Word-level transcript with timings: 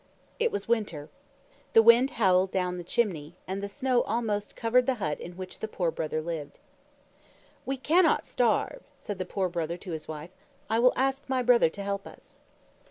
It 0.39 0.51
was 0.51 0.67
winter. 0.67 1.09
The 1.73 1.83
wind 1.83 2.09
howled 2.17 2.49
down 2.51 2.79
the 2.79 2.83
chimney, 2.83 3.35
and 3.47 3.61
the 3.61 3.69
snow 3.69 4.01
almost 4.01 4.55
covered 4.55 4.87
the 4.87 4.95
hut 4.95 5.19
in 5.21 5.33
which 5.33 5.59
the 5.59 5.67
Poor 5.67 5.91
Brother 5.91 6.23
lived. 6.23 6.57
"We 7.67 7.77
cannot 7.77 8.25
starve," 8.25 8.81
said 8.97 9.19
the 9.19 9.25
Poor 9.29 9.47
Brother 9.47 9.77
to 9.77 9.91
his 9.91 10.07
wife. 10.07 10.31
"I 10.71 10.79
will 10.79 10.93
ask 10.95 11.25
my 11.29 11.43
brother 11.43 11.69
to 11.69 11.83
help 11.83 12.07
us." 12.07 12.39